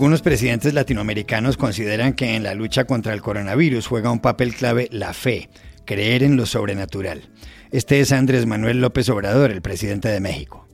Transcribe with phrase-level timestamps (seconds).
[0.00, 4.88] Algunos presidentes latinoamericanos consideran que en la lucha contra el coronavirus juega un papel clave
[4.90, 5.50] la fe,
[5.84, 7.28] creer en lo sobrenatural.
[7.70, 10.66] Este es Andrés Manuel López Obrador, el presidente de México.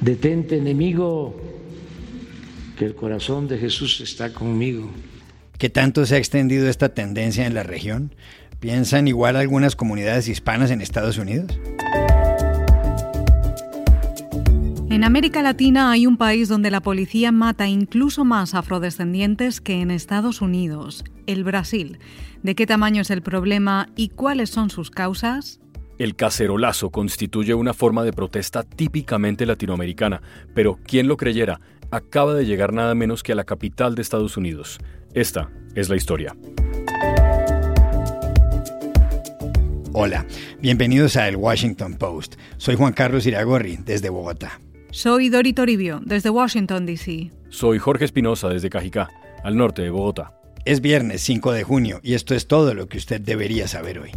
[0.00, 1.34] Detente enemigo,
[2.78, 4.92] que el corazón de Jesús está conmigo.
[5.58, 8.14] ¿Qué tanto se ha extendido esta tendencia en la región?
[8.60, 11.58] ¿Piensan igual algunas comunidades hispanas en Estados Unidos?
[14.92, 19.90] En América Latina hay un país donde la policía mata incluso más afrodescendientes que en
[19.90, 21.98] Estados Unidos, el Brasil.
[22.42, 25.60] ¿De qué tamaño es el problema y cuáles son sus causas?
[25.98, 30.20] El cacerolazo constituye una forma de protesta típicamente latinoamericana,
[30.54, 31.58] pero ¿quién lo creyera?
[31.90, 34.78] Acaba de llegar nada menos que a la capital de Estados Unidos.
[35.14, 36.36] Esta es la historia.
[39.94, 40.26] Hola,
[40.60, 42.34] bienvenidos a El Washington Post.
[42.58, 44.60] Soy Juan Carlos Iragorri, desde Bogotá.
[44.94, 47.30] Soy Dori Toribio, desde Washington, D.C.
[47.48, 49.08] Soy Jorge Espinosa, desde Cajicá,
[49.42, 50.38] al norte de Bogotá.
[50.66, 54.10] Es viernes 5 de junio y esto es todo lo que usted debería saber hoy.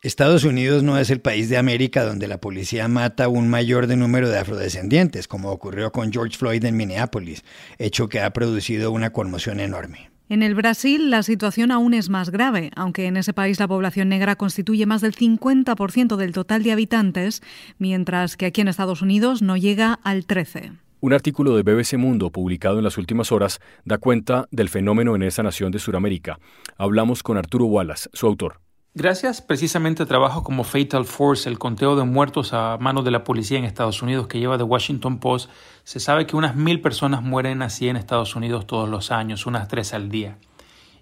[0.00, 3.96] Estados Unidos no es el país de América donde la policía mata un mayor de
[3.96, 7.44] número de afrodescendientes, como ocurrió con George Floyd en Minneapolis,
[7.76, 10.17] hecho que ha producido una conmoción enorme.
[10.30, 14.10] En el Brasil la situación aún es más grave, aunque en ese país la población
[14.10, 17.42] negra constituye más del 50% del total de habitantes,
[17.78, 20.80] mientras que aquí en Estados Unidos no llega al 13%.
[21.00, 25.22] Un artículo de BBC Mundo publicado en las últimas horas da cuenta del fenómeno en
[25.22, 26.40] esa nación de Sudamérica.
[26.76, 28.60] Hablamos con Arturo Wallace, su autor.
[28.98, 29.40] Gracias.
[29.40, 33.56] Precisamente a trabajo como Fatal Force, el conteo de muertos a manos de la policía
[33.56, 35.50] en Estados Unidos que lleva The Washington Post,
[35.84, 39.68] se sabe que unas mil personas mueren así en Estados Unidos todos los años, unas
[39.68, 40.38] tres al día,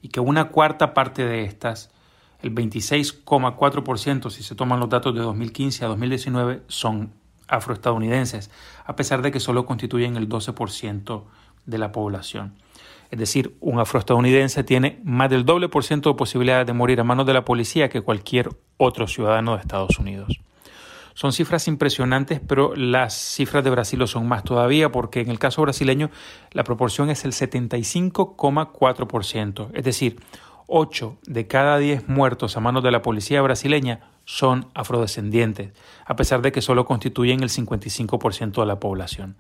[0.03, 1.91] y que una cuarta parte de estas,
[2.43, 7.15] el 26,4% si se toman los datos de 2015 a 2019, son
[7.49, 8.51] afroestadounidenses,
[8.85, 11.23] a pesar de que solo constituyen el 12%
[11.65, 12.59] de la población.
[13.11, 17.05] Es decir, un afroestadounidense tiene más del doble por ciento de posibilidades de morir a
[17.05, 20.41] manos de la policía que cualquier otro ciudadano de Estados Unidos.
[21.15, 25.39] Son cifras impresionantes, pero las cifras de Brasil lo son más todavía porque en el
[25.39, 26.11] caso brasileño
[26.53, 29.71] la proporción es el 75,4%.
[29.73, 30.21] Es decir,
[30.67, 35.73] 8 de cada 10 muertos a manos de la policía brasileña son afrodescendientes,
[36.05, 39.37] a pesar de que solo constituyen el 55% de la población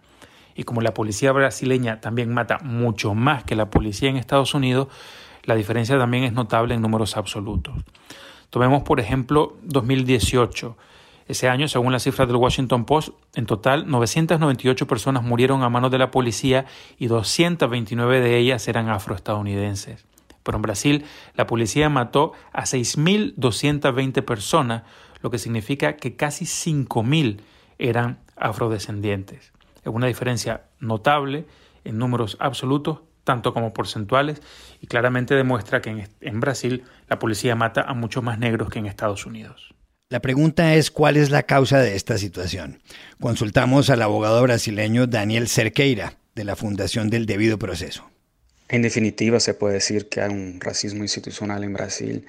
[0.56, 4.88] y como la policía brasileña también mata mucho más que la policía en Estados Unidos,
[5.44, 7.74] la diferencia también es notable en números absolutos.
[8.50, 10.76] Tomemos por ejemplo 2018.
[11.28, 15.90] Ese año, según las cifras del Washington Post, en total 998 personas murieron a manos
[15.90, 16.66] de la policía
[16.98, 20.06] y 229 de ellas eran afroestadounidenses.
[20.42, 24.84] Pero en Brasil, la policía mató a 6.220 personas,
[25.20, 27.40] lo que significa que casi 5.000
[27.78, 29.55] eran afrodescendientes.
[29.86, 31.44] Es una diferencia notable
[31.84, 34.42] en números absolutos, tanto como porcentuales,
[34.80, 38.86] y claramente demuestra que en, Brasil la policía mata a muchos más negros que en
[38.86, 39.74] Estados Unidos.
[40.08, 42.80] La pregunta es cuál es la causa de esta situación.
[43.20, 48.10] Consultamos al abogado brasileño Daniel Cerqueira, de la Fundación del Debido Proceso.
[48.68, 52.26] En definitiva, se puede decir que hay un racismo institucional en Brasil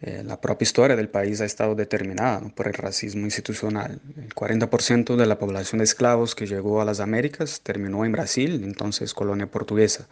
[0.00, 4.00] eh, la propia historia del país ha estado determinada por el racismo institucional.
[4.16, 8.62] El 40% de la población de esclavos que llegó a las Américas terminó en Brasil,
[8.64, 10.06] entonces colonia portuguesa.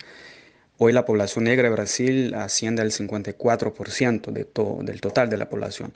[0.79, 4.47] Hoy la población negra de Brasil asciende al 54% de
[4.85, 5.95] del total de la población.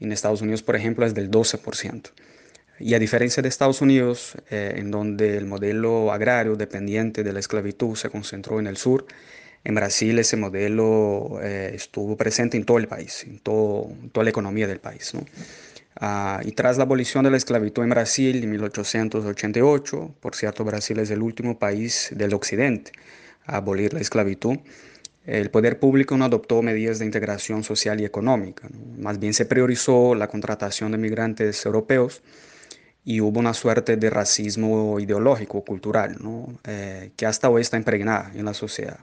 [0.00, 2.10] En Estados Unidos, por ejemplo, es del 12%.
[2.78, 7.40] Y a diferencia de Estados Unidos, eh, en donde el modelo agrario dependiente de la
[7.40, 9.06] esclavitud se concentró en el sur,
[9.66, 14.30] en Brasil ese modelo eh, estuvo presente en todo el país, en, todo, toda la
[14.30, 15.12] economía del país.
[15.96, 21.00] Ah, y tras la abolición de la esclavitud en Brasil en 1888, por cierto, Brasil
[21.00, 22.92] es el último país del occidente
[23.44, 24.58] a abolir la esclavitud,
[25.24, 28.68] el poder público no adoptó medidas de integración social y económica,
[28.98, 32.22] más bien se priorizó la contratación de migrantes europeos
[33.04, 36.16] y hubo una suerte de racismo ideológico, cultural,
[36.64, 38.98] eh, que hasta hoy está impregnada en la sociedad.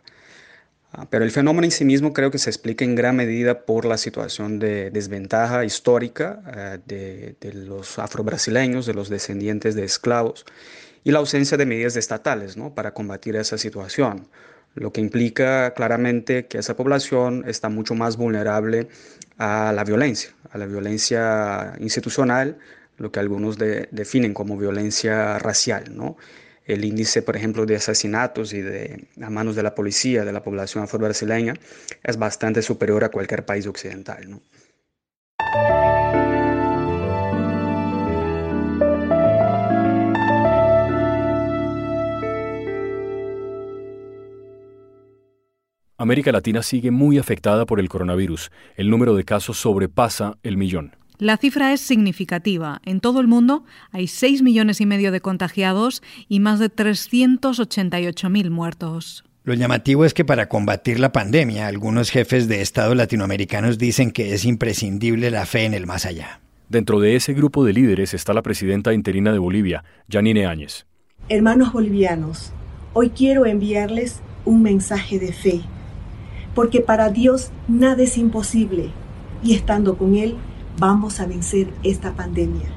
[0.96, 3.86] Ah, pero el fenómeno en sí mismo creo que se explica en gran medida por
[3.86, 6.44] la situación de desventaja histórica
[6.86, 10.46] eh, de, los afrobrasileños, de los descendientes de esclavos,
[11.04, 12.76] y la ausencia de medidas estatales ¿no?
[12.76, 14.28] para combatir esa situación,
[14.76, 18.88] lo que implica claramente que esa población está mucho más vulnerable
[19.40, 22.60] a la violencia, a la violencia institucional,
[22.98, 26.18] lo que algunos definen como violencia racial, ¿no?
[26.66, 30.44] el índice, por ejemplo, de asesinatos y de, a manos de la policía de la
[30.44, 31.54] población afro-brasileña
[32.04, 34.40] es bastante superior a cualquier país occidental.
[45.98, 48.52] América Latina sigue muy afectada por el coronavirus.
[48.76, 50.98] El número de casos sobrepasa el millón.
[51.20, 52.82] La cifra es significativa.
[52.86, 58.50] En todo el mundo hay 6 millones y medio de contagiados y más de 388.000
[58.50, 59.24] muertos.
[59.44, 64.34] Lo llamativo es que para combatir la pandemia, algunos jefes de Estado latinoamericanos dicen que
[64.34, 66.40] es imprescindible la fe en el más allá.
[66.70, 70.88] Dentro de ese grupo de líderes está la presidenta interina de Bolivia, Janine Áñez.
[71.30, 72.54] Hermanos bolivianos,
[72.94, 75.62] hoy quiero enviarles un mensaje de fe,
[76.56, 78.90] porque para Dios nada es imposible
[79.44, 80.38] y estando con Él
[80.78, 82.70] vamos a vencer esta pandemia.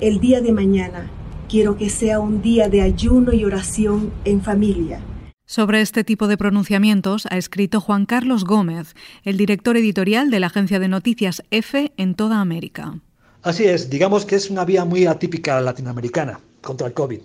[0.00, 1.10] El día de mañana
[1.48, 5.00] quiero que sea un día de ayuno y oración en familia.
[5.46, 8.94] Sobre este tipo de pronunciamientos ha escrito Juan Carlos Gómez,
[9.24, 13.00] el director editorial de la agencia de noticias EFE en toda América.
[13.42, 17.20] Así es, digamos que es una vía muy atípica latinoamericana contra el COVID.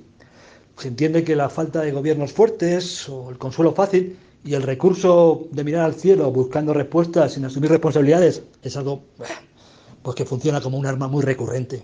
[0.78, 5.48] Se entiende que la falta de gobiernos fuertes o el consuelo fácil y el recurso
[5.52, 9.04] de mirar al cielo buscando respuestas sin asumir responsabilidades es algo
[10.06, 11.84] pues que funciona como un arma muy recurrente.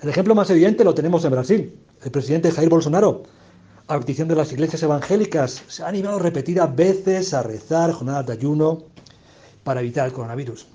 [0.00, 1.76] El ejemplo más evidente lo tenemos en Brasil.
[2.04, 3.24] El presidente Jair Bolsonaro,
[3.88, 8.34] a petición de las iglesias evangélicas, se ha animado repetidas veces a rezar jornadas de
[8.34, 8.84] ayuno
[9.64, 10.68] para evitar el coronavirus.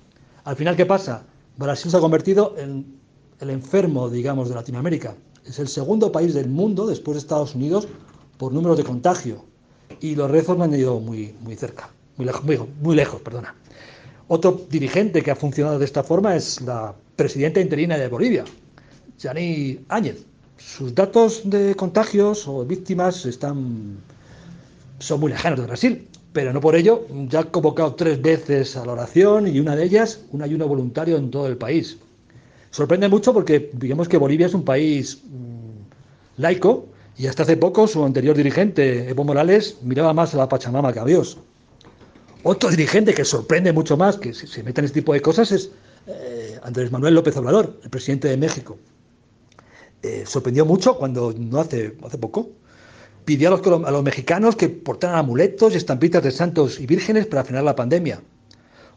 [0.44, 1.24] Al final, ¿qué pasa?
[1.56, 3.00] Brasil se ha convertido en
[3.40, 5.14] el enfermo, digamos, de Latinoamérica.
[5.46, 7.88] Es el segundo país del mundo, después de Estados Unidos,
[8.36, 9.46] por número de contagio.
[10.00, 11.88] Y los rezos me han ido muy, muy cerca,
[12.18, 12.44] muy lejos,
[12.82, 13.54] muy, lejos, perdona.
[14.28, 18.44] Otro dirigente que ha funcionado de esta forma es la presidenta interina de Bolivia,
[19.20, 20.24] Jani Áñez.
[20.56, 23.98] Sus datos de contagios o víctimas están,
[24.98, 28.86] son muy lejanos de Brasil, pero no por ello ya ha convocado tres veces a
[28.86, 31.98] la oración y una de ellas un ayuno voluntario en todo el país.
[32.70, 36.86] Sorprende mucho porque digamos que Bolivia es un país mm, laico
[37.18, 41.00] y hasta hace poco su anterior dirigente, Evo Morales, miraba más a la Pachamama que
[41.00, 41.38] a Dios.
[42.46, 45.70] Otro dirigente que sorprende mucho más que se mete en este tipo de cosas es
[46.06, 48.76] eh, Andrés Manuel López Obrador, el presidente de México.
[50.02, 52.50] Eh, sorprendió mucho cuando, no hace, hace poco,
[53.24, 57.26] pidió a los, a los mexicanos que portaran amuletos y estampitas de santos y vírgenes
[57.26, 58.20] para frenar la pandemia.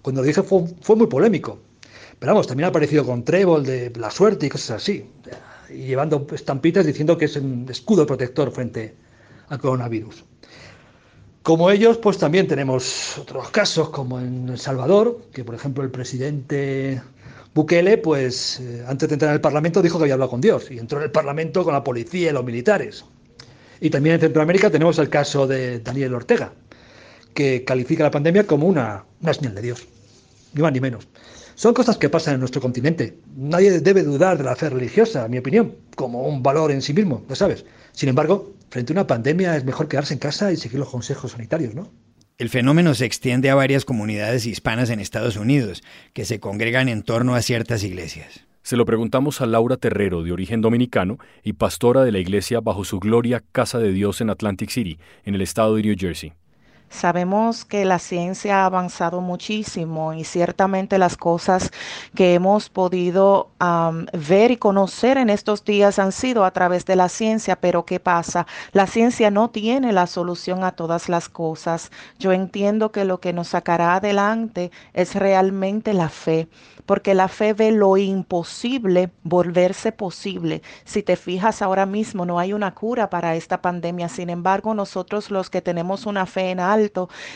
[0.02, 1.60] Cuando lo dije fue, fue muy polémico.
[2.20, 5.10] Pero vamos, también ha aparecido con trébol de la suerte y cosas así.
[5.70, 8.94] Y llevando estampitas diciendo que es un escudo protector frente
[9.48, 10.26] al coronavirus.
[11.48, 15.90] Como ellos, pues también tenemos otros casos, como en El Salvador, que por ejemplo el
[15.90, 17.02] presidente
[17.54, 20.70] Bukele, pues eh, antes de entrar en el Parlamento dijo que había hablado con Dios
[20.70, 23.06] y entró en el Parlamento con la policía y los militares.
[23.80, 26.52] Y también en Centroamérica tenemos el caso de Daniel Ortega,
[27.34, 29.88] que califica la pandemia como una, una señal de Dios,
[30.54, 31.08] ni más ni menos.
[31.56, 33.20] Son cosas que pasan en nuestro continente.
[33.38, 36.94] Nadie debe dudar de la fe religiosa, en mi opinión, como un valor en sí
[36.94, 37.64] mismo, lo sabes.
[37.94, 41.32] Sin embargo, frente a una pandemia es mejor quedarse en casa y seguir los consejos
[41.32, 41.92] sanitarios, ¿no?
[42.38, 45.82] El fenómeno se extiende a varias comunidades hispanas en Estados Unidos,
[46.14, 48.46] que se congregan en torno a ciertas iglesias.
[48.62, 52.84] Se lo preguntamos a Laura Terrero, de origen dominicano y pastora de la iglesia bajo
[52.84, 56.34] su gloria Casa de Dios en Atlantic City, en el estado de New Jersey.
[56.90, 61.72] Sabemos que la ciencia ha avanzado muchísimo y ciertamente las cosas
[62.16, 63.50] que hemos podido
[64.14, 68.00] ver y conocer en estos días han sido a través de la ciencia, pero ¿qué
[68.00, 68.48] pasa?
[68.72, 71.92] La ciencia no tiene la solución a todas las cosas.
[72.20, 76.48] Yo entiendo que lo que nos sacará adelante es realmente la fe
[76.88, 80.64] porque la fe ve lo imposible volverse posible.
[80.86, 84.08] Si te fijas ahora mismo, no hay una cura para esta pandemia.
[84.08, 86.62] Sin embargo, nosotros los que tenemos una fe en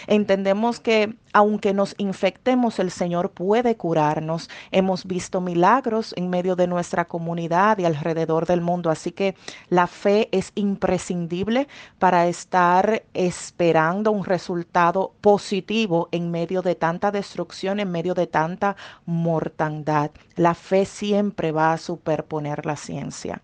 [0.07, 4.49] entendemos que aunque nos infectemos, el Señor puede curarnos.
[4.71, 8.89] Hemos visto milagros en medio de nuestra comunidad y alrededor del mundo.
[8.89, 9.35] Así que
[9.69, 11.67] la fe es imprescindible
[11.99, 18.75] para estar esperando un resultado positivo en medio de tanta destrucción, en medio de tanta
[19.05, 20.11] mortandad.
[20.35, 23.41] La fe siempre va a superponer la ciencia.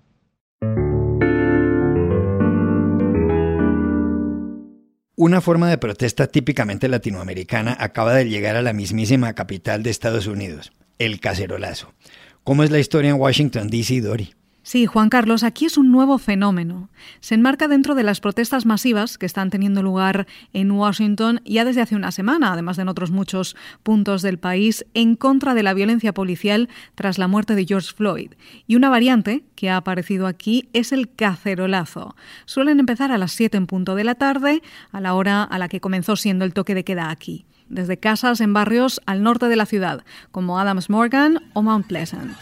[5.19, 10.27] Una forma de protesta típicamente latinoamericana acaba de llegar a la mismísima capital de Estados
[10.27, 11.91] Unidos, el cacerolazo.
[12.43, 14.36] ¿Cómo es la historia en Washington, D.C., Dori?
[14.67, 16.89] Sí, Juan Carlos, aquí es un nuevo fenómeno.
[17.21, 21.79] Se enmarca dentro de las protestas masivas que están teniendo lugar en Washington ya desde
[21.79, 25.74] hace una semana, además de en otros muchos puntos del país, en contra de la
[25.74, 28.33] violencia policial tras la muerte de George Floyd.
[28.67, 32.17] Y una variante que ha aparecido aquí es el cacerolazo.
[32.43, 35.69] Suelen empezar a las 7 en punto de la tarde, a la hora a la
[35.69, 39.55] que comenzó siendo el toque de queda aquí desde casas en barrios al norte de
[39.55, 42.36] la ciudad, como Adams Morgan o Mount Pleasant.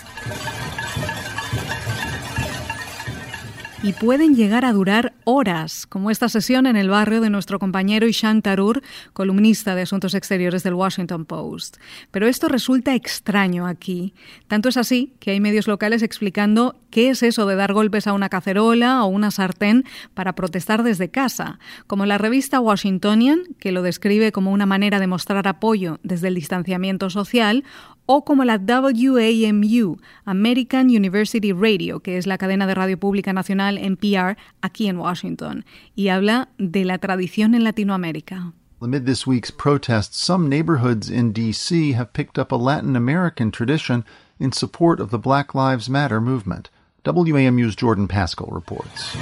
[3.86, 8.08] Y pueden llegar a durar horas, como esta sesión en el barrio de nuestro compañero
[8.08, 8.82] Ishan Tarur,
[9.13, 11.77] columnista de Asuntos Exteriores del Washington Post.
[12.10, 14.15] Pero esto resulta extraño aquí.
[14.48, 18.13] Tanto es así que hay medios locales explicando qué es eso de dar golpes a
[18.13, 19.84] una cacerola o una sartén
[20.15, 25.06] para protestar desde casa, como la revista Washingtonian, que lo describe como una manera de
[25.06, 27.63] mostrar apoyo desde el distanciamiento social,
[28.06, 33.78] o como la WAMU, American University Radio, que es la cadena de radio pública nacional
[33.78, 38.54] NPR aquí en Washington, y habla de la tradición en Latinoamérica.
[38.82, 41.94] Amid this week's protests, some neighborhoods in D.C.
[41.94, 44.04] have picked up a Latin American tradition
[44.38, 46.70] in support of the Black Lives Matter movement.
[47.06, 49.16] WAMU's Jordan Pascal reports.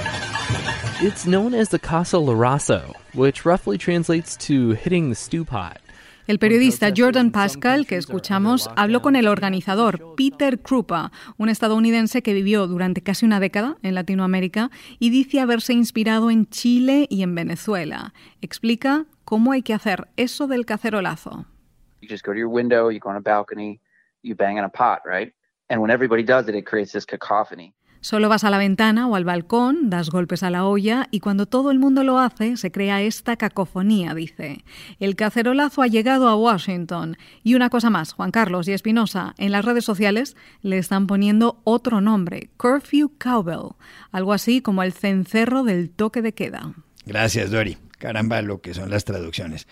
[1.00, 5.80] It's known as the Casa Larazo, which roughly translates to hitting the stew pot.
[6.26, 12.32] El periodista Jordan Pascal, que escuchamos, habló con el organizador Peter Krupa, un estadounidense que
[12.32, 17.34] vivió durante casi una década en Latinoamérica y dice haberse inspirado en Chile y en
[17.34, 18.14] Venezuela.
[18.40, 21.44] Explica cómo hay que hacer eso del cacerolazo.
[22.00, 23.78] You just go to your window, you go on a balcony,
[24.22, 25.34] you bang on a pot, right?
[25.68, 27.74] And when everybody does it, it creates this cacophony.
[28.04, 31.46] Solo vas a la ventana o al balcón, das golpes a la olla y cuando
[31.46, 34.62] todo el mundo lo hace se crea esta cacofonía, dice.
[35.00, 37.16] El cacerolazo ha llegado a Washington.
[37.42, 41.62] Y una cosa más, Juan Carlos y Espinosa, en las redes sociales le están poniendo
[41.64, 43.72] otro nombre, Curfew Cowbell,
[44.12, 46.74] algo así como el cencerro del toque de queda.
[47.06, 47.78] Gracias, Dori.
[47.96, 49.66] Caramba, lo que son las traducciones.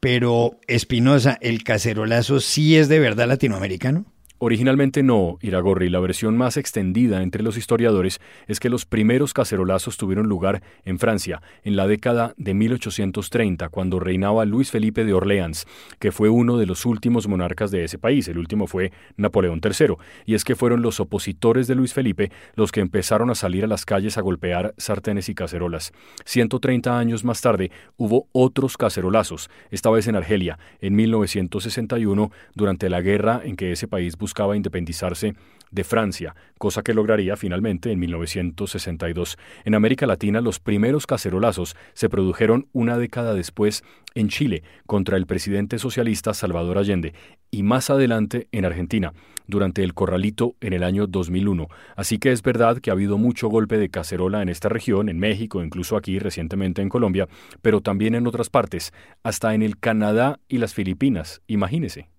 [0.00, 4.04] Pero, Espinosa, ¿el cacerolazo sí es de verdad latinoamericano?
[4.40, 5.88] Originalmente no, Iragorri.
[5.88, 11.00] La versión más extendida entre los historiadores es que los primeros cacerolazos tuvieron lugar en
[11.00, 15.66] Francia, en la década de 1830, cuando reinaba Luis Felipe de Orleans,
[15.98, 18.28] que fue uno de los últimos monarcas de ese país.
[18.28, 19.96] El último fue Napoleón III.
[20.24, 23.68] Y es que fueron los opositores de Luis Felipe los que empezaron a salir a
[23.68, 25.92] las calles a golpear sartenes y cacerolas.
[26.26, 33.00] 130 años más tarde hubo otros cacerolazos, esta vez en Argelia, en 1961, durante la
[33.00, 35.32] guerra en que ese país buscaba independizarse
[35.70, 39.38] de Francia, cosa que lograría finalmente en 1962.
[39.64, 45.26] En América Latina, los primeros cacerolazos se produjeron una década después en Chile contra el
[45.26, 47.14] presidente socialista Salvador Allende
[47.50, 49.14] y más adelante en Argentina,
[49.46, 51.68] durante el Corralito en el año 2001.
[51.96, 55.18] Así que es verdad que ha habido mucho golpe de cacerola en esta región, en
[55.18, 57.28] México, incluso aquí recientemente en Colombia,
[57.62, 58.92] pero también en otras partes,
[59.22, 62.10] hasta en el Canadá y las Filipinas, imagínese.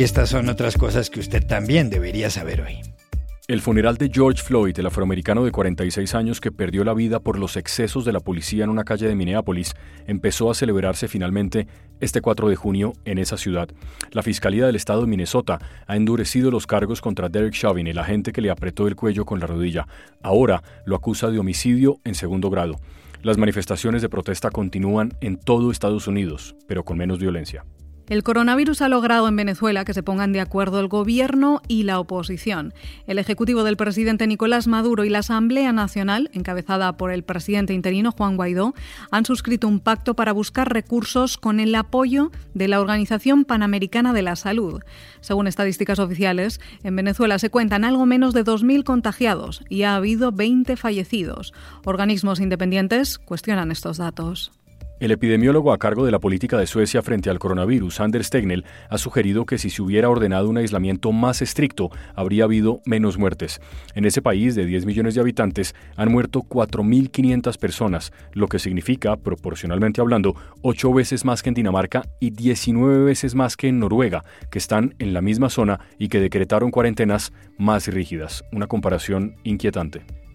[0.00, 2.80] Y estas son otras cosas que usted también debería saber hoy.
[3.48, 7.38] El funeral de George Floyd, el afroamericano de 46 años que perdió la vida por
[7.38, 9.74] los excesos de la policía en una calle de Minneapolis,
[10.06, 11.66] empezó a celebrarse finalmente
[12.00, 13.68] este 4 de junio en esa ciudad.
[14.10, 18.32] La Fiscalía del Estado de Minnesota ha endurecido los cargos contra Derek Chauvin, el agente
[18.32, 19.86] que le apretó el cuello con la rodilla.
[20.22, 22.80] Ahora lo acusa de homicidio en segundo grado.
[23.20, 27.66] Las manifestaciones de protesta continúan en todo Estados Unidos, pero con menos violencia.
[28.10, 32.00] El coronavirus ha logrado en Venezuela que se pongan de acuerdo el gobierno y la
[32.00, 32.74] oposición.
[33.06, 38.10] El ejecutivo del presidente Nicolás Maduro y la Asamblea Nacional, encabezada por el presidente interino
[38.10, 38.74] Juan Guaidó,
[39.12, 44.22] han suscrito un pacto para buscar recursos con el apoyo de la Organización Panamericana de
[44.22, 44.82] la Salud.
[45.20, 50.32] Según estadísticas oficiales, en Venezuela se cuentan algo menos de 2.000 contagiados y ha habido
[50.32, 51.54] 20 fallecidos.
[51.84, 54.50] Organismos independientes cuestionan estos datos.
[55.00, 58.98] El epidemiólogo a cargo de la política de Suecia frente al coronavirus, Anders Tegnell, ha
[58.98, 63.62] sugerido que si se hubiera ordenado un aislamiento más estricto, habría habido menos muertes.
[63.94, 69.16] En ese país de 10 millones de habitantes han muerto 4.500 personas, lo que significa,
[69.16, 74.22] proporcionalmente hablando, 8 veces más que en Dinamarca y 19 veces más que en Noruega,
[74.50, 78.44] que están en la misma zona y que decretaron cuarentenas más rígidas.
[78.52, 80.02] Una comparación inquietante.